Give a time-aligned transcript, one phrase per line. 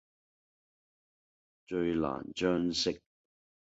[1.67, 3.01] 最難將息。